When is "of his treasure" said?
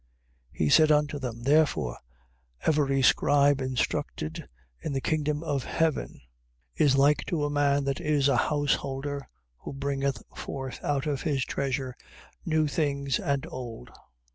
11.05-11.95